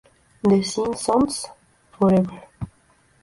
The 0.41 0.63
Simpsons 0.63 1.45
Forever! 1.91 2.41